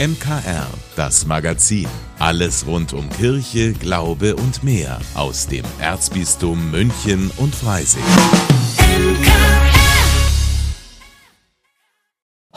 MKR, 0.00 0.68
das 0.94 1.26
Magazin. 1.26 1.88
Alles 2.20 2.64
rund 2.68 2.92
um 2.92 3.10
Kirche, 3.10 3.72
Glaube 3.72 4.36
und 4.36 4.62
mehr 4.62 5.00
aus 5.16 5.48
dem 5.48 5.64
Erzbistum 5.80 6.70
München 6.70 7.32
und 7.36 7.52
Freising. 7.52 8.04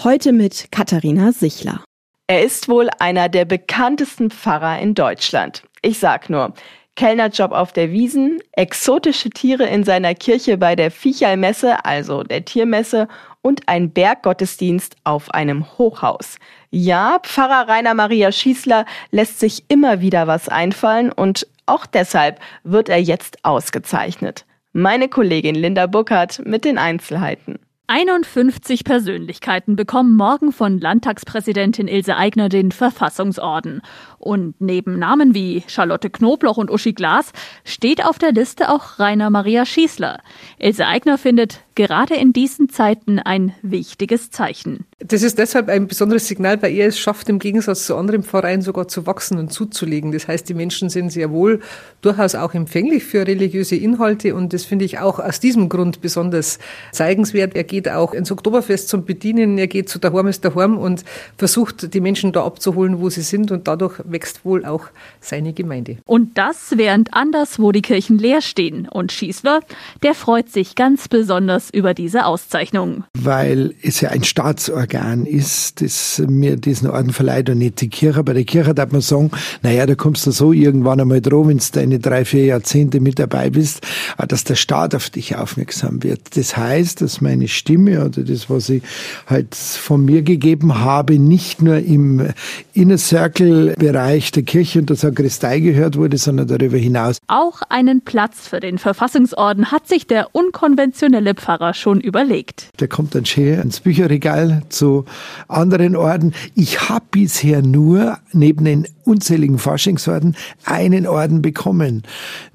Heute 0.04 0.34
mit 0.34 0.68
Katharina 0.72 1.32
Sichler. 1.32 1.84
Er 2.28 2.44
ist 2.44 2.70
wohl 2.70 2.90
einer 3.00 3.28
der 3.28 3.46
bekanntesten 3.46 4.30
Pfarrer 4.30 4.80
in 4.80 4.94
Deutschland. 4.94 5.64
Ich 5.82 5.98
sag 5.98 6.30
nur, 6.30 6.54
Kellnerjob 6.96 7.54
auf 7.54 7.74
der 7.74 7.92
Wiesen, 7.92 8.40
exotische 8.52 9.32
Tiere 9.32 9.66
in 9.66 9.84
seiner 9.84 10.14
Kirche 10.14 10.58
bei 10.58 10.76
der 10.76 10.92
Viechalmesse, 10.92 11.86
also 11.86 12.22
der 12.22 12.46
Tiermesse, 12.46 13.08
und 13.42 13.68
ein 13.68 13.92
Berggottesdienst 13.92 14.96
auf 15.04 15.32
einem 15.34 15.78
Hochhaus. 15.78 16.38
Ja, 16.70 17.20
Pfarrer 17.24 17.68
Rainer 17.68 17.94
Maria 17.94 18.32
Schießler 18.32 18.86
lässt 19.12 19.40
sich 19.40 19.64
immer 19.68 20.02
wieder 20.02 20.28
was 20.28 20.50
einfallen 20.50 21.12
und 21.12 21.48
auch 21.66 21.86
deshalb 21.86 22.40
wird 22.64 22.90
er 22.90 23.02
jetzt 23.02 23.44
ausgezeichnet. 23.44 24.46
Meine 24.74 25.10
Kollegin 25.10 25.56
Linda 25.56 25.88
Buckert 25.88 26.42
mit 26.46 26.66
den 26.66 26.78
Einzelheiten. 26.78 27.60
51 27.92 28.86
Persönlichkeiten 28.86 29.76
bekommen 29.76 30.16
morgen 30.16 30.54
von 30.54 30.80
Landtagspräsidentin 30.80 31.90
Ilse 31.90 32.16
Aigner 32.16 32.48
den 32.48 32.72
Verfassungsorden. 32.72 33.82
Und 34.18 34.56
neben 34.62 34.98
Namen 34.98 35.36
wie 35.36 35.66
Charlotte 35.68 36.10
Knobloch 36.10 36.56
und 36.56 36.72
Uschi 36.72 36.94
Glas 36.94 37.34
steht 37.66 38.06
auf 38.06 38.18
der 38.18 38.32
Liste 38.32 38.70
auch 38.70 38.98
Rainer 38.98 39.30
Maria 39.30 39.66
Schießler. 39.66 40.22
Ilse 40.58 40.88
Aigner 40.88 41.18
findet 41.18 41.60
gerade 41.76 42.16
in 42.16 42.34
diesen 42.34 42.70
Zeiten 42.70 43.20
ein 43.20 43.54
wichtiges 43.62 44.32
Zeichen. 44.32 44.86
Das 45.00 45.24
ist 45.24 45.38
deshalb 45.38 45.70
ein 45.70 45.88
besonderes 45.88 46.28
Signal, 46.28 46.62
weil 46.62 46.74
er 46.74 46.88
es 46.88 47.00
schafft, 47.00 47.30
im 47.30 47.40
Gegensatz 47.40 47.86
zu 47.86 47.96
anderen 47.96 48.24
Vereinen 48.24 48.62
sogar 48.62 48.88
zu 48.88 49.08
wachsen 49.08 49.38
und 49.40 49.52
zuzulegen. 49.52 50.12
Das 50.12 50.28
heißt, 50.28 50.48
die 50.48 50.54
Menschen 50.54 50.90
sind 50.90 51.12
sehr 51.12 51.32
wohl 51.32 51.62
durchaus 52.02 52.36
auch 52.36 52.54
empfänglich 52.54 53.04
für 53.04 53.26
religiöse 53.26 53.76
Inhalte 53.76 54.36
und 54.36 54.54
das 54.54 54.66
finde 54.66 54.86
ich 54.86 55.00
auch 55.00 55.20
aus 55.20 55.40
diesem 55.40 55.70
Grund 55.70 56.02
besonders 56.02 56.60
zeigenswert. 56.92 57.56
Er 57.56 57.64
geht 57.64 57.90
auch 57.90 58.14
ins 58.14 58.32
Oktoberfest 58.32 58.90
zum 58.90 59.06
Bedienen, 59.06 59.58
er 59.58 59.68
geht 59.68 59.90
zu 59.90 60.00
der 60.00 60.12
Horm 60.14 60.28
ist 60.28 60.44
der 60.44 60.56
Horm 60.56 60.78
und 60.78 61.04
versucht, 61.38 61.94
die 61.94 62.02
Menschen 62.02 62.32
da 62.32 62.44
abzuholen, 62.46 63.00
wo 63.00 63.10
sie 63.10 63.22
sind 63.22 63.52
und 63.52 63.68
dadurch 63.68 64.00
wächst 64.04 64.46
wohl 64.46 64.66
auch 64.66 64.88
seine 65.20 65.54
Gemeinde. 65.54 65.98
Und 66.06 66.38
das 66.38 66.74
während 66.76 67.14
anderswo 67.14 67.72
die 67.72 67.82
Kirchen 67.82 68.18
leer 68.18 68.42
stehen. 68.42 68.88
Und 68.88 69.12
Schießler, 69.12 69.62
der 70.04 70.14
freut 70.14 70.50
sich 70.50 70.76
ganz 70.76 71.08
besonders 71.08 71.61
über 71.70 71.94
diese 71.94 72.26
Auszeichnung. 72.26 73.04
Weil 73.18 73.76
es 73.82 74.02
ja 74.02 74.10
ein 74.10 74.24
Staatsorgan 74.24 75.26
ist, 75.26 75.82
das 75.82 76.22
mir 76.28 76.58
diesen 76.58 76.90
Orden 76.90 77.14
verleiht 77.14 77.50
und 77.50 77.60
nicht 77.60 77.82
die 77.82 77.90
Kirche. 77.90 78.24
Bei 78.24 78.34
der 78.34 78.44
Kirche 78.44 78.74
darf 78.74 78.92
man 78.92 79.02
sagen, 79.02 79.32
naja, 79.62 79.86
da 79.86 79.96
kommst 79.96 80.26
du 80.26 80.32
so 80.32 80.52
irgendwann 80.54 81.00
einmal 81.00 81.22
drauf, 81.22 81.48
wenn 81.48 81.58
du 81.58 81.64
deine 81.72 82.00
drei, 82.00 82.26
vier 82.26 82.46
Jahrzehnte 82.46 83.00
mit 83.00 83.20
dabei 83.20 83.50
bist, 83.50 83.86
dass 84.28 84.44
der 84.44 84.56
Staat 84.56 84.96
auf 84.96 85.10
dich 85.10 85.36
aufmerksam 85.36 86.04
wird. 86.04 86.38
Das 86.38 86.58
heißt, 86.58 87.02
dass 87.02 87.22
meine 87.22 87.48
Stimme 87.48 88.06
oder 88.06 88.24
das, 88.24 88.50
was 88.50 88.70
ich 88.70 88.84
halt 89.28 89.56
von 89.56 90.06
mir 90.06 90.22
gegeben 90.22 90.80
habe, 90.80 91.20
nicht 91.20 91.62
nur 91.62 91.78
im 91.78 92.30
Inner 92.74 92.98
Circle 92.98 93.76
Bereich 93.78 94.32
der 94.32 94.44
Kirche 94.44 94.80
und 94.80 94.90
der 94.90 94.98
Sakristei 94.98 95.60
gehört 95.60 95.98
wurde, 95.98 96.18
sondern 96.18 96.48
darüber 96.48 96.78
hinaus. 96.78 97.18
Auch 97.28 97.62
einen 97.70 98.02
Platz 98.02 98.48
für 98.48 98.60
den 98.60 98.78
Verfassungsorden 98.78 99.72
hat 99.72 99.88
sich 99.88 100.08
der 100.08 100.34
unkonventionelle 100.34 101.34
Pfarrer 101.36 101.51
Pfarrer 101.52 101.74
schon 101.74 102.00
überlegt. 102.00 102.70
Der 102.80 102.88
kommt 102.88 103.14
dann 103.14 103.26
schön 103.26 103.60
ins 103.60 103.82
Bücherregal 103.82 104.64
zu 104.70 105.06
anderen 105.48 105.96
Orden. 105.96 106.34
Ich 106.56 106.90
habe 106.90 107.06
bisher 107.12 107.62
nur 107.62 108.20
neben 108.32 108.64
den 108.64 108.88
unzähligen 109.04 109.58
Faschingsorden 109.58 110.38
einen 110.64 111.08
Orden 111.08 111.42
bekommen. 111.42 112.04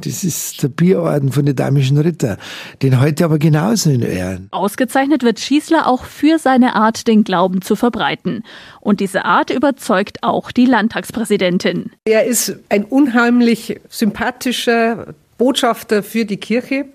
Das 0.02 0.24
ist 0.24 0.62
der 0.62 0.68
Bierorden 0.68 1.32
von 1.32 1.44
den 1.44 1.56
damischen 1.56 1.98
Ritter. 1.98 2.38
Den 2.82 3.00
heute 3.00 3.26
aber 3.26 3.38
genauso 3.38 3.90
in 3.90 4.00
Ehren. 4.00 4.48
Ausgezeichnet 4.50 5.22
wird 5.22 5.40
Schießler 5.40 5.86
auch 5.86 6.04
für 6.04 6.38
seine 6.38 6.74
Art, 6.74 7.06
den 7.06 7.24
Glauben 7.24 7.60
zu 7.60 7.76
verbreiten. 7.76 8.44
Und 8.80 9.00
diese 9.00 9.26
Art 9.26 9.50
überzeugt 9.50 10.22
auch 10.22 10.52
die 10.52 10.66
Landtagspräsidentin. 10.66 11.90
Er 12.06 12.24
ist 12.24 12.56
ein 12.70 12.84
unheimlich 12.84 13.78
sympathischer 13.90 15.14
Botschafter 15.38 16.02
für 16.02 16.24
die 16.24 16.38
Kirche. 16.38 16.86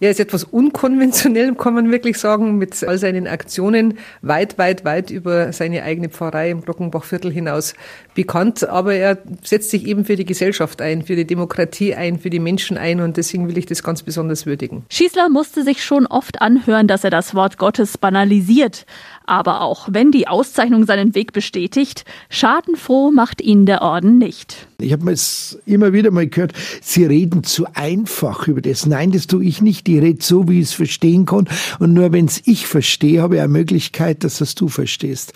Er 0.00 0.12
ist 0.12 0.20
etwas 0.20 0.44
unkonventionell, 0.44 1.56
kann 1.56 1.74
man 1.74 1.90
wirklich 1.90 2.18
sagen, 2.18 2.56
mit 2.56 2.84
all 2.84 2.98
seinen 2.98 3.26
Aktionen 3.26 3.98
weit, 4.22 4.56
weit, 4.56 4.84
weit 4.84 5.10
über 5.10 5.52
seine 5.52 5.82
eigene 5.82 6.08
Pfarrei 6.08 6.50
im 6.52 6.60
Glockenbachviertel 6.60 7.32
hinaus 7.32 7.74
bekannt. 8.14 8.68
Aber 8.68 8.94
er 8.94 9.18
setzt 9.42 9.70
sich 9.70 9.86
eben 9.86 10.04
für 10.04 10.14
die 10.14 10.24
Gesellschaft 10.24 10.80
ein, 10.80 11.02
für 11.02 11.16
die 11.16 11.26
Demokratie 11.26 11.96
ein, 11.96 12.20
für 12.20 12.30
die 12.30 12.38
Menschen 12.38 12.78
ein 12.78 13.00
und 13.00 13.16
deswegen 13.16 13.48
will 13.48 13.58
ich 13.58 13.66
das 13.66 13.82
ganz 13.82 14.04
besonders 14.04 14.46
würdigen. 14.46 14.84
Schießler 14.88 15.30
musste 15.30 15.64
sich 15.64 15.84
schon 15.84 16.06
oft 16.06 16.40
anhören, 16.40 16.86
dass 16.86 17.02
er 17.02 17.10
das 17.10 17.34
Wort 17.34 17.58
Gottes 17.58 17.98
banalisiert. 17.98 18.86
Aber 19.26 19.60
auch 19.60 19.88
wenn 19.90 20.10
die 20.10 20.26
Auszeichnung 20.28 20.86
seinen 20.86 21.14
Weg 21.14 21.32
bestätigt, 21.32 22.04
schadenfroh 22.30 23.10
macht 23.10 23.42
ihn 23.42 23.66
der 23.66 23.82
Orden 23.82 24.16
nicht. 24.16 24.68
Ich 24.80 24.92
habe 24.92 25.10
es 25.10 25.58
immer 25.66 25.92
wieder 25.92 26.10
mal 26.12 26.28
gehört, 26.28 26.52
Sie 26.80 27.04
reden 27.04 27.42
zu 27.42 27.66
einfach 27.74 28.46
über 28.46 28.62
das. 28.62 28.86
Nein, 28.86 29.10
das 29.10 29.26
tue 29.26 29.44
ich 29.44 29.60
nicht. 29.60 29.87
Ich 29.88 30.02
rede 30.02 30.22
so, 30.22 30.48
wie 30.48 30.60
ich 30.60 30.66
es 30.66 30.72
verstehen 30.74 31.24
kann. 31.26 31.48
Und 31.78 31.94
nur 31.94 32.12
wenn 32.12 32.26
es 32.26 32.42
ich 32.44 32.66
verstehe, 32.66 33.22
habe 33.22 33.36
ich 33.36 33.40
eine 33.40 33.48
Möglichkeit, 33.48 34.24
dass 34.24 34.40
es 34.40 34.54
du 34.54 34.68
verstehst. 34.68 35.32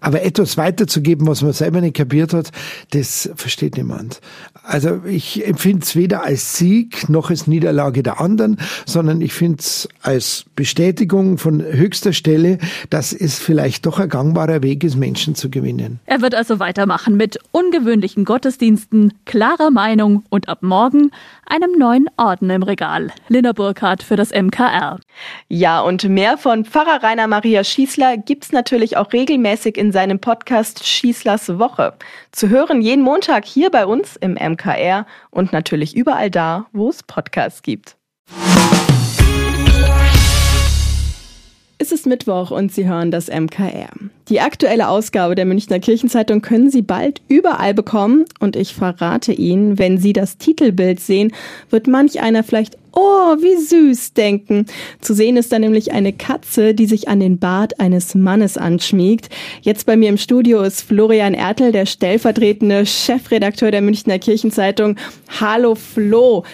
Aber 0.00 0.22
etwas 0.22 0.56
weiterzugeben, 0.56 1.26
was 1.26 1.42
man 1.42 1.52
selber 1.52 1.80
nicht 1.80 1.96
kapiert 1.96 2.32
hat, 2.32 2.50
das 2.90 3.30
versteht 3.36 3.76
niemand. 3.76 4.20
Also 4.62 5.00
ich 5.04 5.46
empfinde 5.46 5.84
es 5.84 5.96
weder 5.96 6.24
als 6.24 6.56
Sieg 6.56 7.08
noch 7.08 7.30
als 7.30 7.46
Niederlage 7.46 8.02
der 8.02 8.20
anderen, 8.20 8.56
sondern 8.86 9.20
ich 9.20 9.32
finde 9.32 9.58
es 9.58 9.88
als 10.02 10.44
Bestätigung 10.54 11.38
von 11.38 11.60
höchster 11.60 12.12
Stelle, 12.12 12.58
dass 12.88 13.12
es 13.12 13.38
vielleicht 13.38 13.86
doch 13.86 13.98
ein 13.98 14.08
gangbarer 14.08 14.62
Weg 14.62 14.84
ist, 14.84 14.96
Menschen 14.96 15.34
zu 15.34 15.50
gewinnen. 15.50 15.98
Er 16.06 16.20
wird 16.20 16.34
also 16.34 16.60
weitermachen 16.60 17.16
mit 17.16 17.38
ungewöhnlichen 17.50 18.24
Gottesdiensten, 18.24 19.12
klarer 19.24 19.70
Meinung 19.70 20.24
und 20.28 20.48
ab 20.48 20.62
morgen 20.62 21.10
einem 21.46 21.72
neuen 21.76 22.06
Orden 22.16 22.48
im 22.50 22.62
Regal. 22.62 23.10
Linda 23.28 23.52
Burkhardt 23.52 23.89
für 23.98 24.16
das 24.16 24.30
MKR. 24.30 24.98
Ja, 25.48 25.80
und 25.80 26.04
mehr 26.04 26.38
von 26.38 26.64
Pfarrer 26.64 27.02
Rainer 27.02 27.26
Maria 27.26 27.64
Schießler 27.64 28.16
gibt's 28.16 28.52
natürlich 28.52 28.96
auch 28.96 29.12
regelmäßig 29.12 29.76
in 29.76 29.92
seinem 29.92 30.20
Podcast 30.20 30.86
Schießlers 30.86 31.58
Woche. 31.58 31.94
Zu 32.32 32.48
hören 32.48 32.80
jeden 32.80 33.02
Montag 33.02 33.44
hier 33.44 33.70
bei 33.70 33.86
uns 33.86 34.16
im 34.16 34.34
MKR 34.34 35.06
und 35.30 35.52
natürlich 35.52 35.96
überall 35.96 36.30
da, 36.30 36.66
wo 36.72 36.88
es 36.88 37.02
Podcasts 37.02 37.62
gibt. 37.62 37.96
Es 41.82 41.92
ist 41.92 42.06
Mittwoch 42.06 42.50
und 42.50 42.70
Sie 42.70 42.86
hören 42.86 43.10
das 43.10 43.28
MKR. 43.28 43.88
Die 44.28 44.40
aktuelle 44.40 44.90
Ausgabe 44.90 45.34
der 45.34 45.46
Münchner 45.46 45.78
Kirchenzeitung 45.78 46.42
können 46.42 46.70
Sie 46.70 46.82
bald 46.82 47.22
überall 47.26 47.72
bekommen 47.72 48.26
und 48.38 48.54
ich 48.54 48.74
verrate 48.74 49.32
Ihnen, 49.32 49.78
wenn 49.78 49.96
Sie 49.96 50.12
das 50.12 50.36
Titelbild 50.36 51.00
sehen, 51.00 51.32
wird 51.70 51.86
manch 51.86 52.20
einer 52.20 52.44
vielleicht 52.44 52.76
Oh, 52.92 53.36
wie 53.38 53.56
süß 53.56 54.14
denken. 54.14 54.66
Zu 55.00 55.14
sehen 55.14 55.36
ist 55.36 55.52
da 55.52 55.58
nämlich 55.58 55.92
eine 55.92 56.12
Katze, 56.12 56.74
die 56.74 56.86
sich 56.86 57.08
an 57.08 57.20
den 57.20 57.38
Bart 57.38 57.78
eines 57.78 58.14
Mannes 58.14 58.58
anschmiegt. 58.58 59.30
Jetzt 59.62 59.86
bei 59.86 59.96
mir 59.96 60.08
im 60.08 60.18
Studio 60.18 60.60
ist 60.62 60.82
Florian 60.82 61.32
Ertel, 61.32 61.70
der 61.72 61.86
stellvertretende 61.86 62.84
Chefredakteur 62.84 63.70
der 63.70 63.80
Münchner 63.80 64.18
Kirchenzeitung. 64.18 64.96
Hallo 65.40 65.76
Flo. 65.76 66.44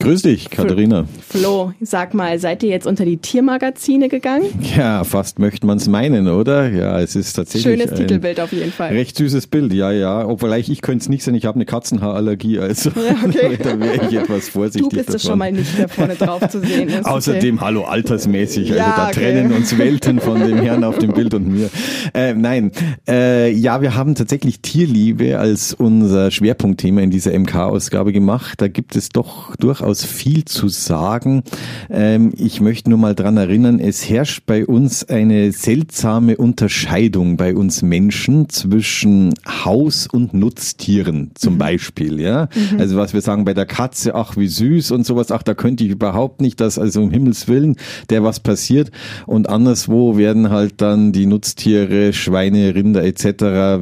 Grüß 0.00 0.22
dich, 0.22 0.48
Katharina. 0.48 1.04
Flo, 1.28 1.74
sag 1.78 2.14
mal, 2.14 2.38
seid 2.38 2.62
ihr 2.62 2.70
jetzt 2.70 2.86
unter 2.86 3.04
die 3.04 3.18
Tiermagazine 3.18 4.08
gegangen? 4.08 4.46
Ja, 4.74 5.04
fast 5.04 5.38
möchte 5.38 5.66
man 5.66 5.76
es 5.76 5.88
meinen, 5.88 6.26
oder? 6.26 6.70
Ja, 6.70 6.98
es 7.00 7.16
ist 7.16 7.34
tatsächlich. 7.34 7.78
Schönes 7.78 7.92
Titelbild 7.92 8.40
auf 8.40 8.50
jeden 8.50 8.72
Fall. 8.72 8.92
Recht 8.92 9.18
süßes 9.18 9.48
Bild, 9.48 9.74
ja, 9.74 9.92
ja. 9.92 10.26
Obwohl 10.26 10.54
ich, 10.54 10.70
ich 10.70 10.80
könnte 10.80 11.02
es 11.02 11.10
nicht 11.10 11.22
sein, 11.22 11.34
ich 11.34 11.44
habe 11.44 11.56
eine 11.56 11.66
Katzenhaarallergie, 11.66 12.58
also 12.58 12.88
okay. 12.90 13.58
da 13.62 13.78
wäre 13.78 14.06
ich 14.08 14.16
etwas 14.16 14.48
vorsichtig. 14.48 14.88
Du 14.88 14.96
bist 14.96 15.14
es 15.14 15.22
schon 15.22 15.38
mal 15.38 15.52
nicht 15.52 15.78
da 15.78 15.86
vorne 15.86 16.14
drauf 16.14 16.48
zu 16.48 16.60
sehen. 16.60 16.88
Ist 16.88 17.04
Außerdem, 17.04 17.56
okay. 17.56 17.64
hallo, 17.66 17.84
altersmäßig. 17.84 18.70
Also 18.70 18.82
ja, 18.82 18.94
da 18.96 19.08
okay. 19.08 19.20
trennen 19.20 19.52
uns 19.52 19.76
Welten 19.76 20.18
von 20.18 20.40
dem 20.40 20.62
Herrn 20.62 20.82
auf 20.82 20.96
dem 20.96 21.12
Bild 21.12 21.34
und 21.34 21.46
mir. 21.46 21.68
Äh, 22.14 22.32
nein, 22.32 22.72
äh, 23.06 23.52
ja, 23.52 23.82
wir 23.82 23.94
haben 23.96 24.14
tatsächlich 24.14 24.62
Tierliebe 24.62 25.38
als 25.38 25.74
unser 25.74 26.30
Schwerpunktthema 26.30 27.02
in 27.02 27.10
dieser 27.10 27.38
MK-Ausgabe 27.38 28.14
gemacht. 28.14 28.62
Da 28.62 28.68
gibt 28.68 28.96
es 28.96 29.10
doch 29.10 29.54
durchaus 29.56 29.89
durchaus 29.90 30.04
viel 30.04 30.44
zu 30.44 30.68
sagen. 30.68 31.42
Ähm, 31.90 32.32
ich 32.36 32.60
möchte 32.60 32.90
nur 32.90 32.98
mal 32.98 33.14
dran 33.14 33.36
erinnern, 33.36 33.80
es 33.80 34.08
herrscht 34.08 34.42
bei 34.46 34.64
uns 34.64 35.08
eine 35.08 35.52
seltsame 35.52 36.36
Unterscheidung 36.36 37.36
bei 37.36 37.54
uns 37.54 37.82
Menschen 37.82 38.48
zwischen 38.48 39.34
Haus- 39.46 40.06
und 40.06 40.32
Nutztieren 40.32 41.32
zum 41.34 41.54
mhm. 41.54 41.58
Beispiel. 41.58 42.20
Ja, 42.20 42.48
mhm. 42.54 42.80
also 42.80 42.96
was 42.96 43.14
wir 43.14 43.20
sagen 43.20 43.44
bei 43.44 43.54
der 43.54 43.66
Katze, 43.66 44.14
ach 44.14 44.36
wie 44.36 44.46
süß 44.46 44.92
und 44.92 45.04
sowas, 45.04 45.32
ach 45.32 45.42
da 45.42 45.54
könnte 45.54 45.84
ich 45.84 45.90
überhaupt 45.90 46.40
nicht, 46.40 46.60
dass 46.60 46.78
also 46.78 47.02
um 47.02 47.10
Himmels 47.10 47.48
willen 47.48 47.76
der 48.10 48.22
was 48.22 48.40
passiert. 48.40 48.90
Und 49.26 49.48
anderswo 49.48 50.16
werden 50.16 50.50
halt 50.50 50.74
dann 50.80 51.12
die 51.12 51.26
Nutztiere, 51.26 52.12
Schweine, 52.12 52.74
Rinder 52.74 53.02
etc. 53.04 53.24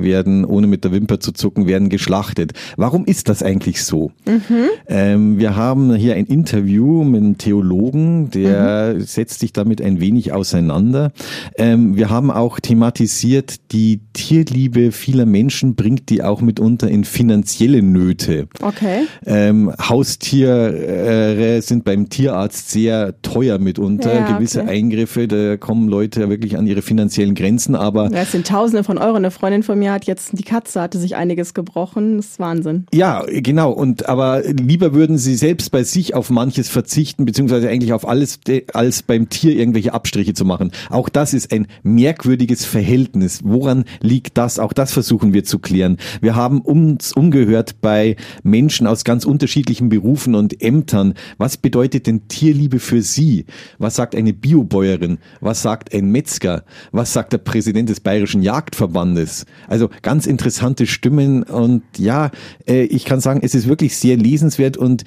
werden 0.00 0.44
ohne 0.44 0.66
mit 0.66 0.84
der 0.84 0.92
Wimper 0.92 1.20
zu 1.20 1.32
zucken, 1.32 1.66
werden 1.66 1.88
geschlachtet. 1.88 2.52
Warum 2.76 3.04
ist 3.04 3.28
das 3.28 3.42
eigentlich 3.42 3.84
so? 3.84 4.12
Mhm. 4.26 4.68
Ähm, 4.88 5.38
wir 5.38 5.56
haben 5.56 5.97
hier 5.98 6.14
ein 6.14 6.26
Interview 6.26 7.04
mit 7.04 7.22
einem 7.22 7.38
Theologen, 7.38 8.30
der 8.30 8.94
mhm. 8.94 9.00
setzt 9.02 9.40
sich 9.40 9.52
damit 9.52 9.82
ein 9.82 10.00
wenig 10.00 10.32
auseinander. 10.32 11.12
Ähm, 11.56 11.96
wir 11.96 12.10
haben 12.10 12.30
auch 12.30 12.60
thematisiert, 12.60 13.72
die 13.72 14.00
Tierliebe 14.12 14.92
vieler 14.92 15.26
Menschen 15.26 15.74
bringt 15.74 16.08
die 16.08 16.22
auch 16.22 16.40
mitunter 16.40 16.88
in 16.88 17.04
finanzielle 17.04 17.82
Nöte. 17.82 18.48
Okay. 18.62 19.06
Ähm, 19.26 19.72
Haustiere 19.78 21.60
sind 21.62 21.84
beim 21.84 22.08
Tierarzt 22.08 22.70
sehr 22.70 23.20
teuer 23.22 23.58
mitunter. 23.58 24.14
Ja, 24.14 24.36
Gewisse 24.36 24.62
okay. 24.62 24.70
Eingriffe, 24.70 25.28
da 25.28 25.56
kommen 25.56 25.88
Leute 25.88 26.28
wirklich 26.28 26.56
an 26.56 26.66
ihre 26.66 26.82
finanziellen 26.82 27.34
Grenzen, 27.34 27.74
aber. 27.74 28.10
Ja, 28.10 28.22
es 28.22 28.32
sind 28.32 28.46
Tausende 28.46 28.84
von 28.84 28.98
Euro. 28.98 29.16
Eine 29.16 29.30
Freundin 29.30 29.62
von 29.62 29.78
mir 29.78 29.92
hat 29.92 30.06
jetzt, 30.06 30.38
die 30.38 30.42
Katze 30.42 30.80
hatte 30.80 30.98
sich 30.98 31.16
einiges 31.16 31.54
gebrochen. 31.54 32.16
Das 32.16 32.26
ist 32.26 32.40
Wahnsinn. 32.40 32.86
Ja, 32.92 33.24
genau. 33.28 33.72
Und 33.72 34.08
aber 34.08 34.42
lieber 34.42 34.94
würden 34.94 35.18
sie 35.18 35.34
selbst 35.34 35.70
bei 35.70 35.84
sich 35.92 36.14
auf 36.14 36.30
manches 36.30 36.68
verzichten, 36.68 37.24
beziehungsweise 37.24 37.68
eigentlich 37.68 37.92
auf 37.92 38.06
alles, 38.06 38.40
als 38.72 39.02
beim 39.02 39.28
Tier 39.28 39.56
irgendwelche 39.56 39.94
Abstriche 39.94 40.34
zu 40.34 40.44
machen. 40.44 40.72
Auch 40.90 41.08
das 41.08 41.34
ist 41.34 41.52
ein 41.52 41.66
merkwürdiges 41.82 42.64
Verhältnis. 42.64 43.40
Woran 43.44 43.84
liegt 44.00 44.38
das? 44.38 44.58
Auch 44.58 44.72
das 44.72 44.92
versuchen 44.92 45.32
wir 45.32 45.44
zu 45.44 45.58
klären. 45.58 45.98
Wir 46.20 46.36
haben 46.36 46.60
uns 46.60 47.12
umgehört 47.12 47.80
bei 47.80 48.16
Menschen 48.42 48.86
aus 48.86 49.04
ganz 49.04 49.24
unterschiedlichen 49.24 49.88
Berufen 49.88 50.34
und 50.34 50.62
Ämtern. 50.62 51.14
Was 51.36 51.56
bedeutet 51.56 52.06
denn 52.06 52.28
Tierliebe 52.28 52.78
für 52.78 53.02
sie? 53.02 53.46
Was 53.78 53.96
sagt 53.96 54.14
eine 54.14 54.32
Biobäuerin? 54.32 55.18
Was 55.40 55.62
sagt 55.62 55.94
ein 55.94 56.10
Metzger? 56.10 56.64
Was 56.92 57.12
sagt 57.12 57.32
der 57.32 57.38
Präsident 57.38 57.88
des 57.88 58.00
Bayerischen 58.00 58.42
Jagdverbandes? 58.42 59.46
Also 59.66 59.90
ganz 60.02 60.26
interessante 60.26 60.86
Stimmen 60.86 61.42
und 61.42 61.82
ja, 61.96 62.30
äh, 62.66 62.84
ich 62.84 63.04
kann 63.04 63.20
sagen, 63.20 63.40
es 63.42 63.54
ist 63.54 63.68
wirklich 63.68 63.96
sehr 63.96 64.16
lesenswert 64.16 64.76
und 64.76 65.04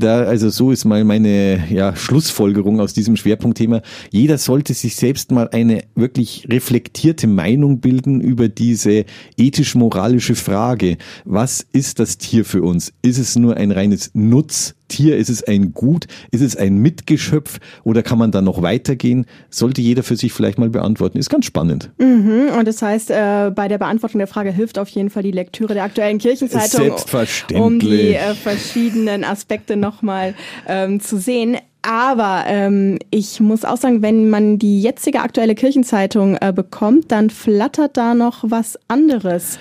jeder, 0.00 0.28
also 0.28 0.48
so 0.48 0.70
ist 0.70 0.86
mal 0.86 1.04
meine 1.04 1.62
ja, 1.70 1.94
Schlussfolgerung 1.94 2.80
aus 2.80 2.94
diesem 2.94 3.16
Schwerpunktthema, 3.16 3.82
jeder 4.10 4.38
sollte 4.38 4.72
sich 4.72 4.96
selbst 4.96 5.30
mal 5.30 5.50
eine 5.50 5.82
wirklich 5.94 6.46
reflektierte 6.50 7.26
Meinung 7.26 7.80
bilden 7.80 8.22
über 8.22 8.48
diese 8.48 9.04
ethisch-moralische 9.36 10.36
Frage. 10.36 10.96
Was 11.26 11.66
ist 11.72 11.98
das 11.98 12.16
Tier 12.16 12.46
für 12.46 12.62
uns? 12.62 12.94
Ist 13.02 13.18
es 13.18 13.36
nur 13.36 13.58
ein 13.58 13.72
reines 13.72 14.10
Nutz? 14.14 14.74
Tier? 14.90 15.16
Ist 15.16 15.30
es 15.30 15.42
ein 15.42 15.72
Gut? 15.72 16.06
Ist 16.30 16.42
es 16.42 16.56
ein 16.56 16.76
Mitgeschöpf? 16.76 17.58
Oder 17.84 18.02
kann 18.02 18.18
man 18.18 18.30
da 18.30 18.42
noch 18.42 18.60
weitergehen? 18.60 19.24
Sollte 19.48 19.80
jeder 19.80 20.02
für 20.02 20.16
sich 20.16 20.34
vielleicht 20.34 20.58
mal 20.58 20.68
beantworten. 20.68 21.18
Ist 21.18 21.30
ganz 21.30 21.46
spannend. 21.46 21.90
Mhm. 21.98 22.50
Und 22.58 22.68
das 22.68 22.82
heißt, 22.82 23.10
äh, 23.10 23.50
bei 23.54 23.68
der 23.68 23.78
Beantwortung 23.78 24.18
der 24.18 24.26
Frage 24.26 24.52
hilft 24.52 24.78
auf 24.78 24.88
jeden 24.90 25.08
Fall 25.08 25.22
die 25.22 25.30
Lektüre 25.30 25.72
der 25.72 25.84
aktuellen 25.84 26.18
Kirchenzeitung, 26.18 26.86
Selbstverständlich. 26.86 27.62
um 27.62 27.78
die 27.78 28.14
äh, 28.14 28.34
verschiedenen 28.34 29.24
Aspekte 29.24 29.76
nochmal 29.76 30.34
ähm, 30.68 31.00
zu 31.00 31.18
sehen. 31.18 31.56
Aber 31.82 32.44
ähm, 32.46 32.98
ich 33.10 33.40
muss 33.40 33.64
auch 33.64 33.78
sagen, 33.78 34.02
wenn 34.02 34.28
man 34.28 34.58
die 34.58 34.82
jetzige 34.82 35.20
aktuelle 35.20 35.54
Kirchenzeitung 35.54 36.36
äh, 36.36 36.52
bekommt, 36.54 37.10
dann 37.10 37.30
flattert 37.30 37.96
da 37.96 38.14
noch 38.14 38.44
was 38.46 38.78
anderes 38.88 39.58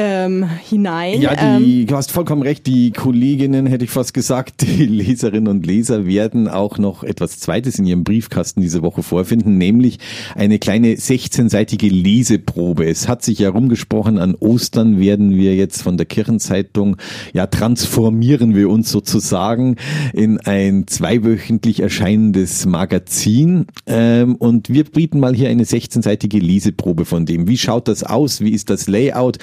ähm, 0.00 0.48
hinein. 0.48 1.20
Ja, 1.20 1.34
die, 1.58 1.80
ähm, 1.80 1.86
du 1.88 1.96
hast 1.96 2.12
vollkommen 2.12 2.42
recht. 2.42 2.66
Die 2.68 2.92
Kolleginnen, 2.92 3.66
hätte 3.66 3.84
ich 3.84 3.90
fast 3.90 4.14
gesagt, 4.14 4.62
die 4.62 4.86
Leserinnen 4.86 5.48
und 5.48 5.66
Leser 5.66 6.06
werden 6.06 6.46
auch 6.46 6.78
noch 6.78 7.02
etwas 7.02 7.40
Zweites 7.40 7.80
in 7.80 7.86
ihrem 7.86 8.04
Briefkasten 8.04 8.60
diese 8.60 8.82
Woche 8.82 9.02
vorfinden, 9.02 9.58
nämlich 9.58 9.98
eine 10.36 10.60
kleine 10.60 10.94
16-seitige 10.94 11.90
Leseprobe. 11.90 12.88
Es 12.88 13.08
hat 13.08 13.24
sich 13.24 13.40
ja 13.40 13.50
rumgesprochen, 13.50 14.18
an 14.18 14.36
Ostern 14.36 15.00
werden 15.00 15.36
wir 15.36 15.56
jetzt 15.56 15.82
von 15.82 15.96
der 15.96 16.06
Kirchenzeitung, 16.06 16.96
ja, 17.32 17.48
transformieren 17.48 18.54
wir 18.54 18.70
uns 18.70 18.90
sozusagen 18.90 19.76
in 20.12 20.38
ein 20.38 20.86
zweiwöchentlich 20.86 21.80
erscheinendes 21.80 22.66
Magazin. 22.66 23.66
Ähm, 23.86 24.36
und 24.36 24.68
wir 24.68 24.84
bieten 24.84 25.18
mal 25.18 25.34
hier 25.34 25.48
eine 25.48 25.64
16-seitige 25.64 26.38
Leseprobe 26.38 27.04
von 27.04 27.26
dem. 27.26 27.48
Wie 27.48 27.58
schaut 27.58 27.88
das 27.88 28.04
aus? 28.04 28.40
Wie 28.40 28.50
ist 28.50 28.70
das 28.70 28.86
Layout? 28.86 29.38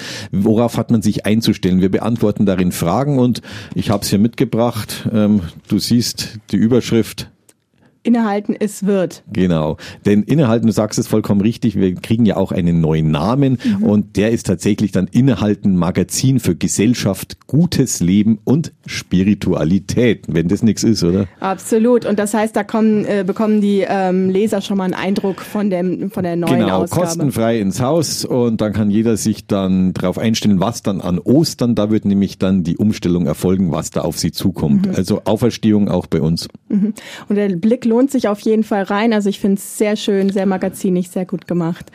Worauf 0.46 0.78
hat 0.78 0.90
man 0.90 1.02
sich 1.02 1.26
einzustellen? 1.26 1.80
Wir 1.80 1.90
beantworten 1.90 2.46
darin 2.46 2.72
Fragen 2.72 3.18
und 3.18 3.42
ich 3.74 3.90
habe 3.90 4.02
es 4.02 4.08
hier 4.08 4.18
mitgebracht. 4.18 5.08
Ähm, 5.12 5.42
du 5.68 5.78
siehst 5.78 6.38
die 6.50 6.56
Überschrift 6.56 7.28
Innehalten, 8.06 8.54
es 8.58 8.86
wird. 8.86 9.24
Genau. 9.32 9.76
Denn 10.04 10.22
innehalten, 10.22 10.66
du 10.66 10.72
sagst 10.72 10.98
es 10.98 11.08
vollkommen 11.08 11.40
richtig, 11.40 11.76
wir 11.76 11.94
kriegen 11.94 12.24
ja 12.24 12.36
auch 12.36 12.52
einen 12.52 12.80
neuen 12.80 13.10
Namen 13.10 13.58
mhm. 13.62 13.82
und 13.82 14.16
der 14.16 14.30
ist 14.30 14.46
tatsächlich 14.46 14.92
dann 14.92 15.08
Innehalten 15.10 15.76
Magazin 15.76 16.38
für 16.38 16.54
Gesellschaft, 16.54 17.46
gutes 17.46 18.00
Leben 18.00 18.38
und 18.44 18.72
Spiritualität, 18.86 20.26
wenn 20.28 20.48
das 20.48 20.62
nichts 20.62 20.84
ist, 20.84 21.02
oder? 21.02 21.26
Absolut. 21.40 22.04
Und 22.04 22.18
das 22.18 22.32
heißt, 22.32 22.54
da 22.54 22.62
kommen, 22.62 23.04
äh, 23.04 23.24
bekommen 23.26 23.60
die 23.60 23.84
ähm, 23.86 24.30
Leser 24.30 24.60
schon 24.60 24.78
mal 24.78 24.84
einen 24.84 24.94
Eindruck 24.94 25.40
von, 25.40 25.70
dem, 25.70 26.10
von 26.10 26.22
der 26.22 26.36
neuen 26.36 26.60
genau, 26.60 26.82
Ausgabe. 26.82 27.06
kostenfrei 27.06 27.58
ins 27.58 27.80
Haus 27.80 28.24
und 28.24 28.60
dann 28.60 28.72
kann 28.72 28.90
jeder 28.90 29.16
sich 29.16 29.46
dann 29.46 29.92
darauf 29.94 30.18
einstellen, 30.18 30.60
was 30.60 30.82
dann 30.82 31.00
an 31.00 31.18
Ostern, 31.18 31.74
da 31.74 31.90
wird 31.90 32.04
nämlich 32.04 32.38
dann 32.38 32.62
die 32.62 32.76
Umstellung 32.76 33.26
erfolgen, 33.26 33.72
was 33.72 33.90
da 33.90 34.02
auf 34.02 34.16
sie 34.18 34.30
zukommt. 34.30 34.86
Mhm. 34.86 34.94
Also 34.94 35.22
Auferstehung 35.24 35.88
auch 35.88 36.06
bei 36.06 36.20
uns. 36.20 36.48
Mhm. 36.68 36.94
Und 37.28 37.36
der 37.36 37.48
Blick 37.56 37.84
lohnt 37.96 38.10
sich 38.10 38.28
auf 38.28 38.40
jeden 38.40 38.62
Fall 38.62 38.82
rein. 38.82 39.14
Also 39.14 39.30
ich 39.30 39.40
finde 39.40 39.56
es 39.56 39.78
sehr 39.78 39.96
schön, 39.96 40.28
sehr 40.28 40.44
magazinig, 40.44 41.08
sehr 41.08 41.24
gut 41.24 41.46
gemacht. 41.46 41.86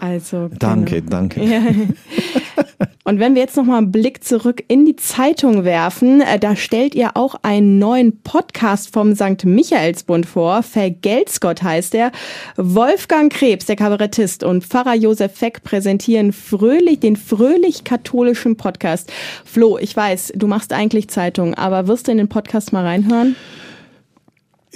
Also 0.00 0.50
danke, 0.58 0.96
genau. 0.96 1.10
danke. 1.10 1.42
Ja. 1.42 1.62
Und 3.04 3.20
wenn 3.20 3.34
wir 3.34 3.42
jetzt 3.42 3.56
noch 3.56 3.64
mal 3.64 3.78
einen 3.78 3.92
Blick 3.92 4.22
zurück 4.22 4.64
in 4.68 4.84
die 4.84 4.96
Zeitung 4.96 5.64
werfen, 5.64 6.20
äh, 6.20 6.38
da 6.38 6.56
stellt 6.56 6.94
ihr 6.94 7.16
auch 7.16 7.36
einen 7.42 7.78
neuen 7.78 8.20
Podcast 8.20 8.92
vom 8.92 9.14
St. 9.14 9.44
Michaelsbund 9.44 10.26
vor. 10.26 10.62
Vergelt's 10.62 11.40
Gott 11.40 11.62
heißt 11.62 11.94
er. 11.94 12.10
Wolfgang 12.56 13.32
Krebs, 13.32 13.64
der 13.64 13.76
Kabarettist, 13.76 14.42
und 14.42 14.64
Pfarrer 14.64 14.96
Josef 14.96 15.32
Feck 15.32 15.62
präsentieren 15.62 16.32
fröhlich 16.32 17.00
den 17.00 17.16
fröhlich-katholischen 17.16 18.56
Podcast. 18.56 19.10
Flo, 19.44 19.78
ich 19.78 19.96
weiß, 19.96 20.32
du 20.34 20.48
machst 20.48 20.72
eigentlich 20.74 21.08
Zeitung, 21.08 21.54
aber 21.54 21.86
wirst 21.86 22.08
du 22.08 22.12
in 22.12 22.18
den 22.18 22.28
Podcast 22.28 22.72
mal 22.72 22.84
reinhören? 22.84 23.36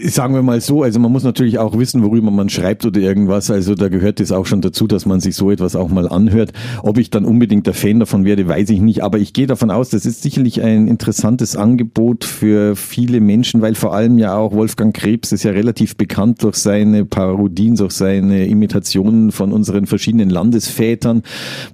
Sagen 0.04 0.34
wir 0.34 0.42
mal 0.42 0.60
so, 0.60 0.82
also 0.82 0.98
man 0.98 1.12
muss 1.12 1.24
natürlich 1.24 1.58
auch 1.58 1.78
wissen, 1.78 2.02
worüber 2.02 2.30
man 2.30 2.48
schreibt 2.48 2.86
oder 2.86 3.00
irgendwas. 3.00 3.50
Also 3.50 3.74
da 3.74 3.88
gehört 3.88 4.20
es 4.20 4.32
auch 4.32 4.46
schon 4.46 4.60
dazu, 4.60 4.86
dass 4.86 5.04
man 5.04 5.20
sich 5.20 5.36
so 5.36 5.50
etwas 5.50 5.76
auch 5.76 5.88
mal 5.88 6.08
anhört. 6.08 6.52
Ob 6.82 6.98
ich 6.98 7.10
dann 7.10 7.24
unbedingt 7.24 7.66
der 7.66 7.74
Fan 7.74 8.00
davon 8.00 8.24
werde, 8.24 8.48
weiß 8.48 8.70
ich 8.70 8.80
nicht. 8.80 9.02
Aber 9.02 9.18
ich 9.18 9.32
gehe 9.32 9.46
davon 9.46 9.70
aus, 9.70 9.90
das 9.90 10.06
ist 10.06 10.22
sicherlich 10.22 10.62
ein 10.62 10.88
interessantes 10.88 11.56
Angebot 11.56 12.24
für 12.24 12.76
viele 12.76 13.20
Menschen, 13.20 13.60
weil 13.60 13.74
vor 13.74 13.94
allem 13.94 14.18
ja 14.18 14.36
auch 14.36 14.52
Wolfgang 14.52 14.94
Krebs 14.94 15.32
ist 15.32 15.42
ja 15.42 15.50
relativ 15.50 15.96
bekannt 15.96 16.42
durch 16.42 16.56
seine 16.56 17.04
Parodien, 17.04 17.76
durch 17.76 17.92
seine 17.92 18.46
Imitationen 18.46 19.32
von 19.32 19.52
unseren 19.52 19.86
verschiedenen 19.86 20.30
Landesvätern. 20.30 21.22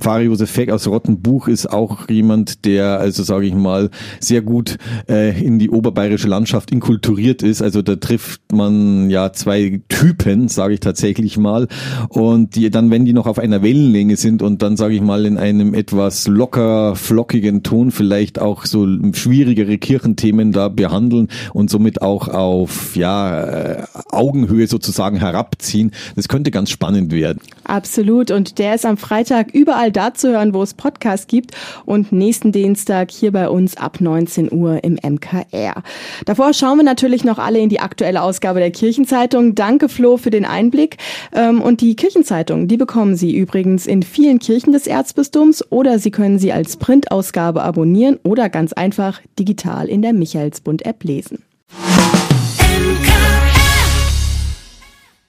Pfarrer 0.01 0.23
Josef 0.23 0.51
Feck 0.51 0.71
aus 0.71 0.89
Rottenbuch 0.89 1.49
ist 1.49 1.71
auch 1.73 2.09
jemand, 2.09 2.65
der, 2.65 2.99
also 2.99 3.23
sage 3.23 3.47
ich 3.47 3.55
mal, 3.55 3.91
sehr 4.21 4.43
gut 4.43 4.79
äh, 5.09 5.41
in 5.41 5.59
die 5.59 5.71
oberbayerische 5.71 6.29
Landschaft 6.29 6.73
inkulturiert 6.73 7.43
ist. 7.43 7.63
Also 7.63 7.83
da 7.83 7.97
trifft 7.97 8.16
trifft 8.17 8.51
man 8.51 9.11
ja 9.11 9.35
zwei 9.35 9.83
Typen, 9.89 10.49
sage 10.49 10.75
ich 10.75 10.81
tatsächlich 10.81 11.37
mal. 11.37 11.69
Und 12.09 12.57
die 12.57 12.71
dann, 12.71 12.91
wenn 12.91 13.05
die 13.05 13.13
noch 13.13 13.27
auf 13.27 13.39
einer 13.39 13.63
Wellenlänge 13.63 14.17
sind 14.17 14.41
und 14.41 14.63
dann, 14.63 14.79
sage 14.79 14.95
ich 14.95 15.03
mal, 15.03 15.27
in 15.27 15.37
einem 15.37 15.75
etwas 15.75 16.27
locker, 16.27 16.97
flockigen 16.97 17.63
Ton 17.63 17.91
vielleicht 17.91 18.39
auch 18.39 18.65
so 18.65 18.87
schwierigere 19.13 19.77
Kirchenthemen 19.77 20.53
da 20.53 20.69
behandeln 20.69 21.29
und 21.53 21.69
somit 21.69 22.01
auch 22.01 22.29
auf 22.29 22.97
ja 22.97 23.45
äh, 23.45 23.83
Augenhöhe 24.11 24.67
sozusagen 24.67 25.19
herabziehen, 25.19 25.91
das 26.15 26.29
könnte 26.29 26.51
ganz 26.51 26.71
spannend 26.71 27.13
werden. 27.13 27.41
Absolut. 27.65 28.31
Und 28.31 28.59
der 28.59 28.77
ist 28.77 28.87
am 28.87 28.97
Freitag 28.97 29.53
überall 29.53 29.93
da 29.93 30.15
zu 30.15 30.31
hören, 30.31 30.55
wo 30.55 30.63
es 30.63 30.73
Podcasts 30.73 31.27
gibt 31.27 31.51
und 31.85 32.13
nächsten 32.13 32.51
Dienstag 32.51 33.11
hier 33.11 33.33
bei 33.33 33.51
uns 33.51 33.77
ab 33.77 34.01
19 34.01 34.53
Uhr 34.53 34.83
im 34.85 34.95
MKR. 34.95 35.83
Davor 36.25 36.55
schauen 36.55 36.79
wir 36.79 36.85
natürlich 36.85 37.25
noch 37.25 37.39
alle 37.39 37.59
in 37.59 37.69
die 37.69 37.81
aktuelle 37.81 38.06
aktuelle 38.07 38.23
Ausgabe 38.23 38.61
der 38.61 38.71
Kirchenzeitung. 38.71 39.57
Danke, 39.57 39.89
Flo, 39.89 40.17
für 40.17 40.31
den 40.31 40.45
Einblick. 40.45 40.97
Ähm, 41.33 41.61
und 41.61 41.81
die 41.81 41.97
Kirchenzeitung, 41.97 42.69
die 42.69 42.77
bekommen 42.77 43.17
Sie 43.17 43.37
übrigens 43.37 43.85
in 43.89 44.05
vielen 44.05 44.39
Kirchen 44.39 44.73
des 44.73 44.87
Erzbistums 44.87 45.65
oder 45.73 45.99
Sie 45.99 46.13
können 46.13 46.39
sie 46.39 46.53
als 46.53 46.77
Printausgabe 46.77 47.63
abonnieren 47.63 48.21
oder 48.23 48.49
ganz 48.49 48.73
einfach 48.73 49.21
digital 49.41 49.89
in 49.89 50.03
der 50.03 50.13
Michaelsbund-App 50.13 51.03
lesen. 51.03 51.43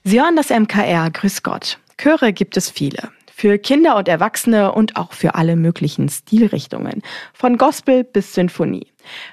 Sie 0.04 0.20
hören 0.20 0.36
das 0.36 0.50
MKR. 0.50 1.10
Grüß 1.10 1.42
Gott. 1.42 1.78
Chöre 1.96 2.32
gibt 2.32 2.56
es 2.56 2.70
viele. 2.70 3.10
Für 3.40 3.56
Kinder 3.56 3.94
und 3.94 4.08
Erwachsene 4.08 4.72
und 4.72 4.96
auch 4.96 5.12
für 5.12 5.36
alle 5.36 5.54
möglichen 5.54 6.08
Stilrichtungen. 6.08 7.02
Von 7.32 7.56
Gospel 7.56 8.02
bis 8.02 8.34
Sinfonie. 8.34 8.88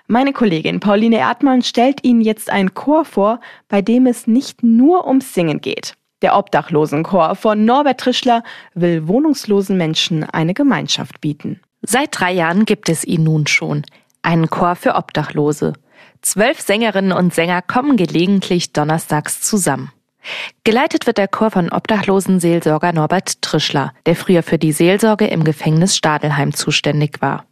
Meine 0.06 0.32
Kollegin 0.32 0.80
Pauline 0.80 1.18
Erdmann 1.18 1.64
stellt 1.64 2.04
Ihnen 2.04 2.22
jetzt 2.22 2.52
einen 2.52 2.76
Chor 2.76 3.04
vor, 3.04 3.40
bei 3.68 3.82
dem 3.82 4.06
es 4.06 4.28
nicht 4.28 4.62
nur 4.62 5.08
ums 5.08 5.34
Singen 5.34 5.60
geht. 5.60 5.96
Der 6.22 6.38
Obdachlosenchor 6.38 7.34
von 7.34 7.66
Norbert 7.66 8.00
Trischler 8.00 8.44
will 8.76 9.08
wohnungslosen 9.08 9.76
Menschen 9.76 10.24
eine 10.24 10.54
Gemeinschaft 10.54 11.20
bieten. 11.20 11.60
Seit 11.82 12.10
drei 12.12 12.32
Jahren 12.32 12.66
gibt 12.66 12.90
es 12.90 13.06
ihn 13.06 13.24
nun 13.24 13.48
schon. 13.48 13.88
Einen 14.22 14.52
Chor 14.52 14.76
für 14.76 14.94
Obdachlose. 14.94 15.74
Zwölf 16.22 16.62
Sängerinnen 16.62 17.12
und 17.12 17.34
Sänger 17.34 17.64
kommen 17.64 17.98
gelegentlich 17.98 18.72
donnerstags 18.72 19.42
zusammen. 19.42 19.92
Geleitet 20.63 21.08
wird 21.08 21.17
der 21.17 21.27
Chor 21.27 21.51
von 21.51 21.72
Obdachlosenseelsorger 21.72 22.94
Norbert 22.94 23.41
Trischler, 23.41 23.94
der 24.05 24.15
früher 24.15 24.44
für 24.44 24.58
die 24.58 24.72
Seelsorge 24.72 25.27
im 25.27 25.44
Gefängnis 25.44 25.96
Stadelheim 25.96 26.53
zuständig 26.53 27.22
war. 27.22 27.46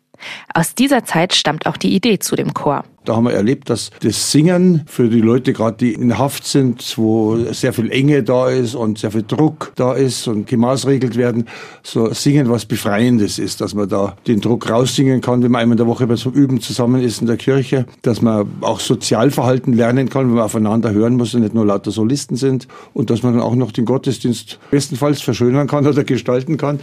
Aus 0.54 0.76
dieser 0.76 1.04
Zeit 1.04 1.34
stammt 1.34 1.66
auch 1.66 1.78
die 1.78 1.94
Idee 1.96 2.20
zu 2.20 2.36
dem 2.36 2.54
Chor. 2.54 2.84
Da 3.06 3.18
haben 3.18 3.26
wir 3.26 3.34
erlebt, 3.34 3.70
dass 3.70 3.92
das 4.02 4.32
Singen 4.32 4.84
für 4.86 5.10
die 5.10 5.20
Leute 5.20 5.52
gerade, 5.52 5.76
die 5.78 5.94
in 5.94 6.18
Haft 6.18 6.46
sind, 6.46 6.98
wo 6.98 7.36
sehr 7.52 7.74
viel 7.74 7.92
Enge 7.92 8.24
da 8.24 8.48
ist 8.48 8.76
und 8.76 8.98
sehr 8.98 9.12
viel 9.12 9.24
Druck 9.24 9.74
da 9.76 9.94
ist 9.94 10.28
und 10.28 10.48
gemaßregelt 10.48 11.18
werden, 11.18 11.50
so 11.82 12.14
Singen 12.14 12.50
was 12.50 12.66
Befreiendes 12.66 13.40
ist, 13.40 13.60
dass 13.60 13.74
man 13.74 13.90
da 13.90 14.16
den 14.26 14.40
Druck 14.40 14.70
raussingen 14.70 15.20
kann, 15.20 15.44
wenn 15.44 15.52
man 15.52 15.62
einmal 15.62 15.74
in 15.74 15.78
der 15.78 15.88
Woche 15.88 16.08
zum 16.16 16.32
Üben 16.32 16.62
zusammen 16.62 17.02
ist 17.02 17.20
in 17.20 17.28
der 17.28 17.36
Kirche, 17.36 17.86
dass 18.04 18.22
man 18.22 18.48
auch 18.62 18.80
Sozialverhalten 18.80 19.74
lernen 19.74 20.10
kann, 20.10 20.28
wenn 20.28 20.36
man 20.36 20.46
aufeinander 20.46 20.92
hören 20.92 21.18
muss 21.18 21.34
und 21.34 21.42
nicht 21.42 21.54
nur 21.54 21.66
lauter 21.66 21.92
Solisten 21.92 22.38
sind 22.38 22.70
und 22.94 23.10
dass 23.10 23.22
man 23.22 23.34
dann 23.34 23.42
auch 23.42 23.56
noch 23.56 23.74
den 23.74 23.84
Gottesdienst 23.84 24.60
bestenfalls 24.72 25.22
verschönern 25.22 25.68
kann 25.68 25.86
oder 25.86 26.06
gestalten 26.06 26.56
kann. 26.56 26.80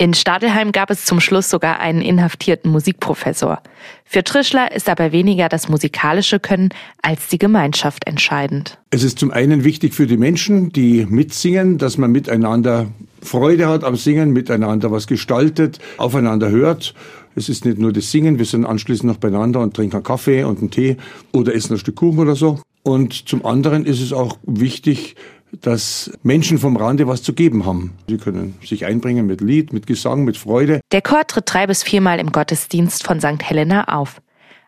In 0.00 0.14
Stadelheim 0.14 0.70
gab 0.70 0.90
es 0.90 1.04
zum 1.04 1.18
Schluss 1.18 1.50
sogar 1.50 1.80
einen 1.80 2.02
inhaftierten 2.02 2.70
Musikprofessor. 2.70 3.60
Für 4.04 4.22
Trischler 4.22 4.70
ist 4.70 4.88
aber 4.88 5.10
weniger 5.10 5.48
das 5.48 5.68
musikalische 5.68 6.38
Können 6.38 6.68
als 7.02 7.26
die 7.26 7.38
Gemeinschaft 7.38 8.06
entscheidend. 8.06 8.78
Es 8.90 9.02
ist 9.02 9.18
zum 9.18 9.32
einen 9.32 9.64
wichtig 9.64 9.94
für 9.94 10.06
die 10.06 10.16
Menschen, 10.16 10.70
die 10.70 11.04
mitsingen, 11.04 11.78
dass 11.78 11.98
man 11.98 12.12
miteinander 12.12 12.86
Freude 13.22 13.66
hat 13.66 13.82
am 13.82 13.96
Singen, 13.96 14.32
miteinander 14.32 14.92
was 14.92 15.08
gestaltet, 15.08 15.80
aufeinander 15.96 16.48
hört. 16.48 16.94
Es 17.34 17.48
ist 17.48 17.64
nicht 17.64 17.78
nur 17.78 17.92
das 17.92 18.12
Singen, 18.12 18.38
wir 18.38 18.46
sind 18.46 18.66
anschließend 18.66 19.10
noch 19.10 19.18
beieinander 19.18 19.58
und 19.58 19.74
trinken 19.74 19.96
einen 19.96 20.04
Kaffee 20.04 20.44
und 20.44 20.60
einen 20.60 20.70
Tee 20.70 20.96
oder 21.32 21.56
essen 21.56 21.72
ein 21.72 21.78
Stück 21.80 21.96
Kuchen 21.96 22.20
oder 22.20 22.36
so. 22.36 22.60
Und 22.84 23.28
zum 23.28 23.44
anderen 23.44 23.84
ist 23.84 24.00
es 24.00 24.12
auch 24.12 24.38
wichtig, 24.44 25.16
dass 25.52 26.10
Menschen 26.22 26.58
vom 26.58 26.76
Rande 26.76 27.06
was 27.06 27.22
zu 27.22 27.32
geben 27.32 27.66
haben. 27.66 27.94
Sie 28.08 28.18
können 28.18 28.54
sich 28.64 28.84
einbringen 28.84 29.26
mit 29.26 29.40
Lied, 29.40 29.72
mit 29.72 29.86
Gesang, 29.86 30.24
mit 30.24 30.36
Freude. 30.36 30.80
Der 30.92 31.02
Chor 31.02 31.26
tritt 31.26 31.52
drei 31.52 31.66
bis 31.66 31.82
viermal 31.82 32.18
im 32.20 32.32
Gottesdienst 32.32 33.06
von 33.06 33.20
St. 33.20 33.42
Helena 33.42 33.84
auf. 33.84 34.20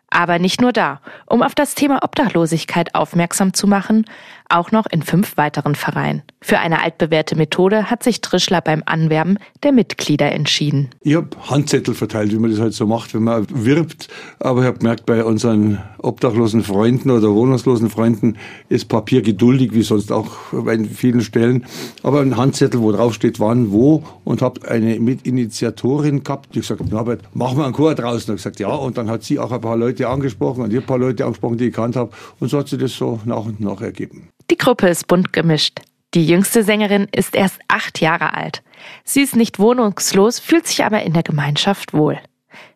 Aber 0.09 0.39
nicht 0.39 0.59
nur 0.59 0.73
da. 0.73 0.99
Um 1.25 1.41
auf 1.41 1.55
das 1.55 1.73
Thema 1.73 2.03
Obdachlosigkeit 2.03 2.95
aufmerksam 2.95 3.53
zu 3.53 3.65
machen, 3.65 4.05
auch 4.51 4.71
noch 4.71 4.85
in 4.91 5.01
fünf 5.01 5.37
weiteren 5.37 5.75
Vereinen. 5.75 6.23
Für 6.43 6.59
eine 6.59 6.81
altbewährte 6.81 7.35
Methode 7.35 7.91
hat 7.91 8.03
sich 8.03 8.21
Trischler 8.21 8.61
beim 8.61 8.81
Anwerben 8.85 9.37
der 9.61 9.71
Mitglieder 9.71 10.31
entschieden. 10.31 10.89
Ich 11.01 11.15
habe 11.15 11.29
Handzettel 11.49 11.93
verteilt, 11.93 12.31
wie 12.31 12.39
man 12.39 12.49
das 12.49 12.59
halt 12.59 12.73
so 12.73 12.87
macht, 12.87 13.13
wenn 13.13 13.23
man 13.23 13.45
wirbt. 13.49 14.07
Aber 14.39 14.61
ich 14.61 14.67
habe 14.67 14.79
gemerkt, 14.79 15.05
bei 15.05 15.23
unseren 15.23 15.79
obdachlosen 15.99 16.63
Freunden 16.63 17.11
oder 17.11 17.31
wohnungslosen 17.33 17.89
Freunden 17.89 18.37
ist 18.69 18.87
Papier 18.89 19.21
geduldig, 19.21 19.73
wie 19.73 19.83
sonst 19.83 20.11
auch 20.11 20.31
bei 20.51 20.83
vielen 20.83 21.21
Stellen. 21.21 21.65
Aber 22.01 22.21
ein 22.21 22.37
Handzettel, 22.37 22.81
wo 22.81 22.91
drauf 22.91 23.13
steht, 23.13 23.39
wann, 23.39 23.71
wo 23.71 24.03
und 24.23 24.41
habe 24.41 24.67
eine 24.67 24.99
Mitinitiatorin 24.99 26.23
gehabt, 26.23 26.55
die 26.55 26.61
gesagt, 26.61 26.91
Norbert, 26.91 27.21
machen 27.35 27.57
wir 27.57 27.65
einen 27.65 27.73
Chor 27.73 27.93
draußen. 27.93 28.31
Und 28.31 28.37
gesagt, 28.37 28.59
ja. 28.59 28.69
Und 28.69 28.97
dann 28.97 29.09
hat 29.09 29.23
sie 29.23 29.37
auch 29.37 29.51
ein 29.51 29.61
paar 29.61 29.77
Leute 29.77 30.09
angesprochen 30.09 30.63
und 30.63 30.73
ich 30.73 30.79
ein 30.79 30.85
paar 30.85 30.97
Leute 30.97 31.25
angesprochen, 31.25 31.57
die 31.57 31.67
ich 31.67 31.73
kannt 31.73 31.95
habe. 31.95 32.11
Und 32.39 32.49
so 32.49 32.57
hat 32.57 32.67
sie 32.67 32.77
das 32.77 32.93
so 32.93 33.19
nach 33.25 33.45
und 33.45 33.59
nach 33.59 33.81
ergeben. 33.81 34.29
Die 34.51 34.57
Gruppe 34.57 34.89
ist 34.89 35.07
bunt 35.07 35.31
gemischt. 35.31 35.79
Die 36.13 36.27
jüngste 36.27 36.63
Sängerin 36.63 37.07
ist 37.15 37.35
erst 37.35 37.61
acht 37.69 38.01
Jahre 38.01 38.33
alt. 38.33 38.63
Sie 39.05 39.21
ist 39.21 39.37
nicht 39.37 39.59
wohnungslos, 39.59 40.39
fühlt 40.39 40.67
sich 40.67 40.83
aber 40.83 41.03
in 41.03 41.13
der 41.13 41.23
Gemeinschaft 41.23 41.93
wohl. 41.93 42.19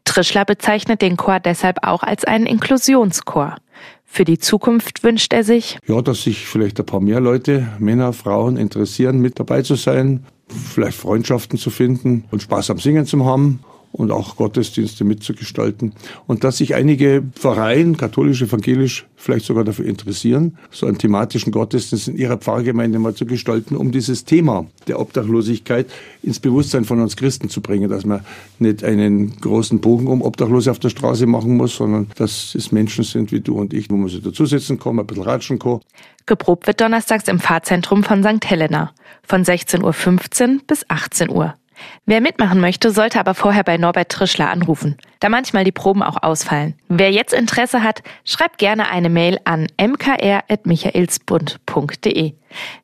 Trischler 0.06 0.46
bezeichnet 0.46 1.02
den 1.02 1.18
Chor 1.18 1.42
deshalb 1.42 1.86
auch 1.86 2.02
als 2.02 2.24
einen 2.24 2.46
Inklusionschor. 2.46 3.58
Für 4.06 4.24
die 4.24 4.38
Zukunft 4.38 5.04
wünscht 5.04 5.34
er 5.34 5.44
sich, 5.44 5.78
ja, 5.86 6.02
dass 6.02 6.24
sich 6.24 6.48
vielleicht 6.48 6.80
ein 6.80 6.86
paar 6.86 7.02
mehr 7.02 7.20
Leute, 7.20 7.68
Männer, 7.78 8.14
Frauen 8.14 8.56
interessieren, 8.56 9.20
mit 9.20 9.38
dabei 9.38 9.62
zu 9.62 9.76
sein, 9.76 10.26
vielleicht 10.48 10.98
Freundschaften 10.98 11.60
zu 11.60 11.72
finden 11.72 12.24
und 12.32 12.42
Spaß 12.42 12.70
am 12.70 12.80
Singen 12.80 13.06
zu 13.06 13.26
haben 13.26 13.60
und 13.96 14.12
auch 14.12 14.36
Gottesdienste 14.36 15.04
mitzugestalten. 15.04 15.94
Und 16.28 16.44
dass 16.44 16.58
sich 16.58 16.76
einige 16.76 17.24
Vereine, 17.34 17.96
katholisch, 17.96 18.42
evangelisch, 18.42 19.06
vielleicht 19.16 19.46
sogar 19.46 19.64
dafür 19.64 19.86
interessieren, 19.86 20.58
so 20.70 20.86
einen 20.86 20.98
thematischen 20.98 21.52
Gottesdienst 21.52 22.10
in 22.10 22.18
ihrer 22.18 22.38
Pfarrgemeinde 22.38 23.00
mal 23.00 23.16
zu 23.16 23.26
gestalten, 23.26 23.76
um 23.76 23.92
dieses 23.92 24.26
Thema 24.26 24.66
der 24.88 25.00
Obdachlosigkeit 25.00 25.88
ins 26.22 26.40
Bewusstsein 26.40 26.86
von 26.86 27.00
uns 27.00 27.16
Christen 27.16 27.50
zu 27.50 27.62
bringen, 27.62 27.90
dass 27.90 28.06
man 28.06 28.22
nicht 28.60 28.84
einen 28.84 29.36
großen 29.38 29.80
Bogen 29.80 30.08
um 30.08 30.22
Obdachlose 30.22 30.72
auf 30.72 30.80
der 30.80 30.90
Straße 30.90 31.26
machen 31.26 31.56
muss, 31.56 31.76
sondern 31.78 32.08
dass 32.18 32.54
es 32.54 32.72
Menschen 32.72 33.04
sind 33.04 33.32
wie 33.32 33.40
du 33.40 33.58
und 33.58 33.74
ich, 33.74 33.90
wo 33.90 33.96
man 33.96 34.10
sich 34.10 34.22
dazusetzen 34.22 34.78
kann, 34.78 35.00
ein 35.00 35.08
bisschen 35.08 35.24
ratschen 35.24 35.58
kann. 35.58 35.80
Geprobt 36.26 36.68
wird 36.68 36.82
donnerstags 36.82 37.28
im 37.28 37.40
Pfarrzentrum 37.40 38.04
von 38.04 38.24
St. 38.24 38.46
Helena 38.46 38.92
von 39.24 39.44
16.15 39.44 39.84
Uhr 39.84 40.62
bis 40.68 40.86
18 40.90 41.30
Uhr. 41.30 41.56
Wer 42.06 42.22
mitmachen 42.22 42.60
möchte, 42.60 42.92
sollte 42.92 43.20
aber 43.20 43.34
vorher 43.36 43.64
bei 43.64 43.78
Norbert 43.78 44.10
Trischler 44.10 44.50
anrufen, 44.50 44.98
da 45.20 45.30
manchmal 45.30 45.64
die 45.64 45.72
Proben 45.72 46.04
auch 46.04 46.22
ausfallen. 46.22 46.76
Wer 46.88 47.12
jetzt 47.12 47.34
Interesse 47.34 47.82
hat, 47.84 48.04
schreibt 48.24 48.58
gerne 48.58 48.90
eine 48.90 49.10
Mail 49.10 49.40
an 49.44 49.68
mkr.michaelsbund.de. 49.80 52.34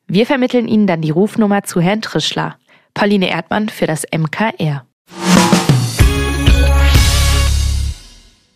Wir 0.07 0.25
vermitteln 0.25 0.67
Ihnen 0.67 0.87
dann 0.87 1.01
die 1.01 1.11
Rufnummer 1.11 1.63
zu 1.63 1.79
Herrn 1.81 2.01
Trischler. 2.01 2.57
Pauline 2.93 3.29
Erdmann 3.29 3.69
für 3.69 3.87
das 3.87 4.05
MKR. 4.11 4.85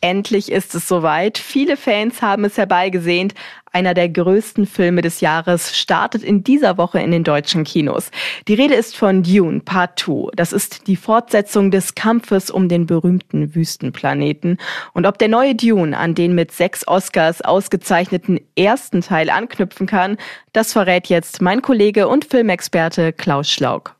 Endlich 0.06 0.52
ist 0.52 0.76
es 0.76 0.88
soweit. 0.88 1.40
Viele 1.40 1.78
Fans 1.78 2.22
haben 2.22 2.46
es 2.46 2.60
herbeigesehnt. 2.60 3.34
Einer 3.72 3.96
der 3.96 4.08
größten 4.08 4.68
Filme 4.68 5.02
des 5.02 5.20
Jahres 5.20 5.76
startet 5.76 6.22
in 6.22 6.44
dieser 6.44 6.78
Woche 6.78 7.00
in 7.00 7.10
den 7.10 7.24
deutschen 7.24 7.64
Kinos. 7.64 8.12
Die 8.48 8.54
Rede 8.54 8.76
ist 8.76 8.96
von 8.96 9.24
Dune 9.24 9.62
Part 9.62 9.98
2. 9.98 10.30
Das 10.36 10.54
ist 10.54 10.86
die 10.86 10.96
Fortsetzung 10.96 11.72
des 11.72 11.96
Kampfes 11.96 12.52
um 12.52 12.70
den 12.70 12.86
berühmten 12.86 13.56
Wüstenplaneten. 13.56 14.60
Und 14.94 15.08
ob 15.08 15.18
der 15.18 15.28
neue 15.28 15.56
Dune 15.56 15.98
an 15.98 16.14
den 16.14 16.36
mit 16.36 16.52
sechs 16.52 16.88
Oscars 16.88 17.42
ausgezeichneten 17.42 18.40
ersten 18.56 19.02
Teil 19.02 19.32
anknüpfen 19.32 19.88
kann, 19.88 20.18
das 20.54 20.72
verrät 20.72 21.08
jetzt 21.08 21.42
mein 21.42 21.64
Kollege 21.64 22.08
und 22.08 22.26
Filmexperte 22.26 23.12
Klaus 23.12 23.50
Schlauk. 23.50 23.96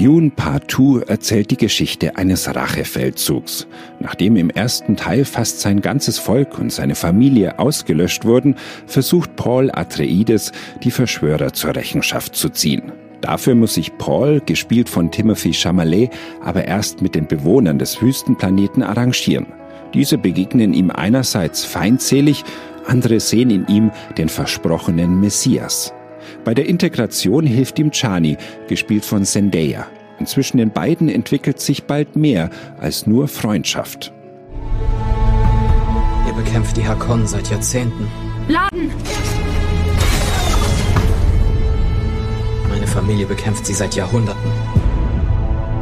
Dune 0.00 0.30
Part 0.30 0.70
2 0.70 1.06
erzählt 1.08 1.50
die 1.50 1.56
Geschichte 1.56 2.16
eines 2.16 2.54
Rachefeldzugs. 2.54 3.66
Nachdem 3.98 4.36
im 4.36 4.48
ersten 4.48 4.94
Teil 4.94 5.24
fast 5.24 5.60
sein 5.60 5.80
ganzes 5.80 6.18
Volk 6.18 6.56
und 6.60 6.72
seine 6.72 6.94
Familie 6.94 7.58
ausgelöscht 7.58 8.24
wurden, 8.24 8.54
versucht 8.86 9.34
Paul 9.34 9.72
Atreides, 9.72 10.52
die 10.84 10.92
Verschwörer 10.92 11.52
zur 11.52 11.74
Rechenschaft 11.74 12.36
zu 12.36 12.48
ziehen. 12.48 12.92
Dafür 13.22 13.56
muss 13.56 13.74
sich 13.74 13.98
Paul, 13.98 14.40
gespielt 14.46 14.88
von 14.88 15.10
Timothy 15.10 15.52
Chalamet, 15.52 16.10
aber 16.42 16.64
erst 16.64 17.02
mit 17.02 17.16
den 17.16 17.26
Bewohnern 17.26 17.80
des 17.80 18.00
Wüstenplaneten 18.00 18.84
arrangieren. 18.84 19.46
Diese 19.94 20.16
begegnen 20.16 20.74
ihm 20.74 20.92
einerseits 20.92 21.64
feindselig, 21.64 22.44
andere 22.86 23.18
sehen 23.18 23.50
in 23.50 23.66
ihm 23.66 23.90
den 24.16 24.28
versprochenen 24.28 25.20
Messias. 25.20 25.92
Bei 26.44 26.54
der 26.54 26.66
Integration 26.66 27.46
hilft 27.46 27.78
ihm 27.78 27.90
Chani, 27.90 28.36
gespielt 28.68 29.04
von 29.04 29.24
Zendaya. 29.24 29.86
Und 30.18 30.28
zwischen 30.28 30.58
den 30.58 30.70
beiden 30.70 31.08
entwickelt 31.08 31.60
sich 31.60 31.84
bald 31.84 32.16
mehr 32.16 32.50
als 32.78 33.06
nur 33.06 33.28
Freundschaft. 33.28 34.12
Ihr 36.26 36.32
bekämpft 36.32 36.76
die 36.76 36.86
Hakon 36.86 37.26
seit 37.26 37.50
Jahrzehnten. 37.50 38.08
Laden! 38.48 38.90
Meine 42.68 42.86
Familie 42.86 43.26
bekämpft 43.26 43.66
sie 43.66 43.74
seit 43.74 43.94
Jahrhunderten. 43.94 44.50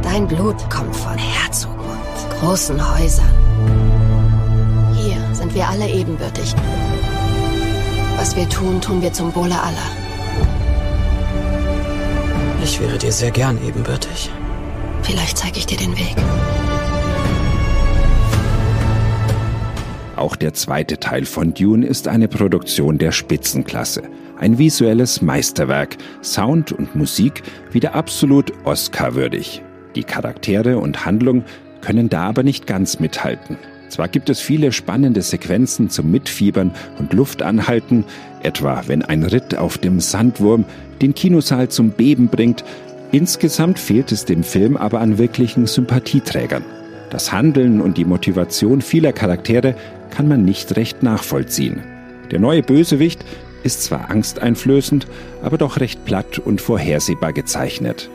Dein 0.03 0.27
Blut 0.27 0.69
kommt 0.69 0.95
von 0.95 1.17
Herzog 1.17 1.77
und 1.79 2.39
großen 2.39 2.97
Häusern. 2.97 3.31
Hier 4.95 5.17
sind 5.33 5.53
wir 5.53 5.67
alle 5.67 5.89
ebenbürtig. 5.89 6.55
Was 8.17 8.35
wir 8.35 8.47
tun, 8.49 8.81
tun 8.81 9.01
wir 9.01 9.13
zum 9.13 9.35
Wohle 9.35 9.61
aller. 9.61 10.06
Ich 12.69 12.81
wäre 12.81 12.97
dir 12.97 13.13
sehr 13.13 13.31
gern 13.31 13.57
ebenbürtig. 13.65 14.29
Vielleicht 15.01 15.37
zeige 15.37 15.57
ich 15.57 15.65
dir 15.65 15.77
den 15.77 15.97
Weg. 15.97 16.17
Auch 20.17 20.35
der 20.35 20.53
zweite 20.53 20.99
Teil 20.99 21.23
von 21.23 21.53
Dune 21.53 21.87
ist 21.87 22.09
eine 22.09 22.27
Produktion 22.27 22.97
der 22.97 23.13
Spitzenklasse. 23.13 24.03
Ein 24.37 24.57
visuelles 24.57 25.21
Meisterwerk, 25.21 25.95
Sound 26.21 26.73
und 26.73 26.93
Musik 26.93 27.41
wieder 27.71 27.95
absolut 27.95 28.51
Oscar-würdig. 28.65 29.61
Die 29.95 30.03
Charaktere 30.03 30.77
und 30.77 31.05
Handlung 31.05 31.45
können 31.79 32.09
da 32.09 32.27
aber 32.27 32.43
nicht 32.43 32.67
ganz 32.67 32.99
mithalten. 32.99 33.57
Zwar 33.89 34.07
gibt 34.07 34.29
es 34.29 34.39
viele 34.39 34.71
spannende 34.71 35.21
Sequenzen 35.21 35.89
zum 35.89 36.11
Mitfiebern 36.11 36.71
und 36.99 37.13
Luftanhalten, 37.13 38.05
etwa 38.43 38.83
wenn 38.87 39.01
ein 39.01 39.23
Ritt 39.23 39.57
auf 39.57 39.77
dem 39.77 39.99
Sandwurm 39.99 40.65
den 41.01 41.13
Kinosaal 41.13 41.69
zum 41.69 41.91
Beben 41.91 42.27
bringt, 42.27 42.63
insgesamt 43.11 43.79
fehlt 43.79 44.11
es 44.11 44.25
dem 44.25 44.43
Film 44.43 44.75
aber 44.77 44.99
an 44.99 45.17
wirklichen 45.17 45.67
Sympathieträgern. 45.67 46.63
Das 47.09 47.31
Handeln 47.31 47.79
und 47.79 47.97
die 47.97 48.05
Motivation 48.05 48.81
vieler 48.81 49.13
Charaktere 49.13 49.75
kann 50.09 50.27
man 50.27 50.43
nicht 50.43 50.75
recht 50.75 51.03
nachvollziehen. 51.03 51.81
Der 52.31 52.39
neue 52.39 52.63
Bösewicht 52.63 53.23
ist 53.63 53.83
zwar 53.83 54.09
angsteinflößend, 54.09 55.07
aber 55.41 55.57
doch 55.57 55.79
recht 55.79 56.03
platt 56.03 56.39
und 56.39 56.59
vorhersehbar 56.59 57.31
gezeichnet. 57.31 58.09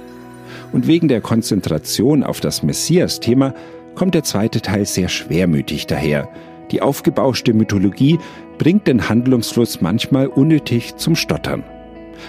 Und 0.73 0.87
wegen 0.87 1.09
der 1.09 1.21
Konzentration 1.21 2.23
auf 2.23 2.41
das 2.41 2.63
Messias-Thema 2.63 3.55
kommt 3.95 4.15
der 4.15 4.25
zweite 4.25 4.61
Teil 4.61 4.87
sehr 4.87 5.09
schwermütig 5.09 5.87
daher. 5.87 6.29
Die 6.71 6.81
aufgebauschte 6.81 7.53
Mythologie 7.53 8.19
bringt 8.59 8.87
den 8.87 9.09
Handlungsfluss 9.09 9.81
manchmal 9.81 10.27
unnötig 10.27 10.97
zum 10.97 11.17
Stottern. 11.17 11.65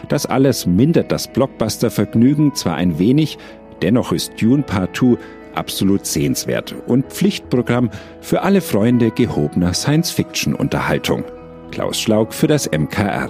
Das 0.10 0.26
alles 0.26 0.66
mindert 0.66 1.12
das 1.12 1.28
Blockbuster-Vergnügen 1.28 2.56
zwar 2.56 2.76
ein 2.76 3.00
wenig, 3.00 3.38
dennoch 3.82 4.12
ist 4.12 4.42
Dune 4.42 4.64
Part 4.64 4.98
2 4.98 5.18
absolut 5.56 6.06
sehenswert 6.06 6.76
und 6.88 7.06
Pflichtprogramm 7.06 7.90
für 8.22 8.42
alle 8.42 8.62
Freunde 8.62 9.12
gehobener 9.12 9.74
Science-Fiction-Unterhaltung. 9.74 11.24
Klaus 11.72 12.00
Schlaug 12.00 12.34
für 12.34 12.48
das 12.48 12.70
MKR. 12.72 13.30